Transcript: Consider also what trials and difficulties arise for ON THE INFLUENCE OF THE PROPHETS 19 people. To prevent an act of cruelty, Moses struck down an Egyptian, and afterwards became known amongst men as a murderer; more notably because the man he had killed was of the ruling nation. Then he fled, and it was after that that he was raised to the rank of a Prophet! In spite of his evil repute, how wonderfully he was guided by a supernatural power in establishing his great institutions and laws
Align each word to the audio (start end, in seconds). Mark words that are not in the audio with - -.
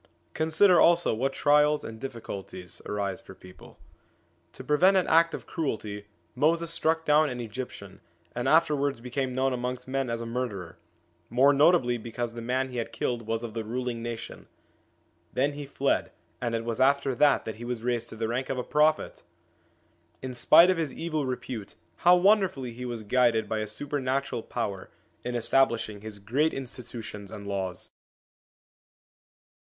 Consider 0.33 0.79
also 0.81 1.13
what 1.13 1.31
trials 1.31 1.83
and 1.83 1.99
difficulties 1.99 2.81
arise 2.87 3.21
for 3.21 3.33
ON 3.33 3.39
THE 3.39 3.49
INFLUENCE 3.49 3.77
OF 4.51 4.57
THE 4.57 4.63
PROPHETS 4.63 4.81
19 4.81 4.93
people. 4.97 4.97
To 4.97 4.97
prevent 4.97 4.97
an 4.97 5.07
act 5.15 5.33
of 5.35 5.45
cruelty, 5.45 6.07
Moses 6.33 6.71
struck 6.71 7.05
down 7.05 7.29
an 7.29 7.39
Egyptian, 7.39 8.01
and 8.33 8.49
afterwards 8.49 8.99
became 8.99 9.35
known 9.35 9.53
amongst 9.53 9.87
men 9.87 10.09
as 10.09 10.19
a 10.19 10.25
murderer; 10.25 10.79
more 11.29 11.53
notably 11.53 11.99
because 11.99 12.33
the 12.33 12.41
man 12.41 12.69
he 12.71 12.77
had 12.77 12.91
killed 12.91 13.27
was 13.27 13.43
of 13.43 13.53
the 13.53 13.63
ruling 13.63 14.01
nation. 14.01 14.47
Then 15.33 15.53
he 15.53 15.67
fled, 15.67 16.11
and 16.41 16.55
it 16.55 16.65
was 16.65 16.81
after 16.81 17.13
that 17.13 17.45
that 17.45 17.57
he 17.57 17.63
was 17.63 17.83
raised 17.83 18.09
to 18.09 18.15
the 18.15 18.27
rank 18.27 18.49
of 18.49 18.57
a 18.57 18.63
Prophet! 18.63 19.21
In 20.23 20.33
spite 20.33 20.71
of 20.71 20.77
his 20.79 20.91
evil 20.91 21.27
repute, 21.27 21.75
how 21.97 22.15
wonderfully 22.15 22.73
he 22.73 22.85
was 22.85 23.03
guided 23.03 23.47
by 23.47 23.59
a 23.59 23.67
supernatural 23.67 24.41
power 24.41 24.89
in 25.23 25.35
establishing 25.35 26.01
his 26.01 26.17
great 26.17 26.55
institutions 26.55 27.29
and 27.29 27.45
laws 27.45 27.91